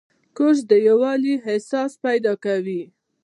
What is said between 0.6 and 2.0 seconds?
د یووالي احساس